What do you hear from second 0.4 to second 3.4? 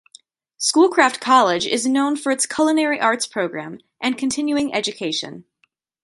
Schoolcraft College is known for its culinary arts